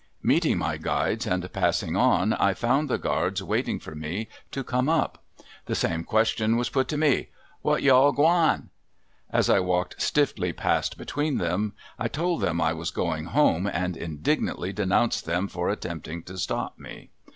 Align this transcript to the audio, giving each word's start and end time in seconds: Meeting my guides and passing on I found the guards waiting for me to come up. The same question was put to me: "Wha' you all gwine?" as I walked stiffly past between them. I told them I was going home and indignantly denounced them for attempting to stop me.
Meeting 0.23 0.57
my 0.57 0.77
guides 0.77 1.27
and 1.27 1.53
passing 1.53 1.95
on 1.95 2.33
I 2.33 2.55
found 2.55 2.89
the 2.89 2.97
guards 2.97 3.43
waiting 3.43 3.77
for 3.79 3.93
me 3.93 4.29
to 4.49 4.63
come 4.63 4.89
up. 4.89 5.23
The 5.67 5.75
same 5.75 6.03
question 6.05 6.55
was 6.57 6.71
put 6.71 6.87
to 6.87 6.97
me: 6.97 7.29
"Wha' 7.61 7.75
you 7.75 7.93
all 7.93 8.11
gwine?" 8.11 8.71
as 9.29 9.47
I 9.47 9.59
walked 9.59 10.01
stiffly 10.01 10.53
past 10.53 10.97
between 10.97 11.37
them. 11.37 11.73
I 11.99 12.07
told 12.07 12.41
them 12.41 12.59
I 12.59 12.73
was 12.73 12.89
going 12.89 13.25
home 13.25 13.67
and 13.67 13.95
indignantly 13.95 14.73
denounced 14.73 15.25
them 15.25 15.47
for 15.47 15.69
attempting 15.69 16.23
to 16.23 16.37
stop 16.39 16.79
me. 16.79 17.11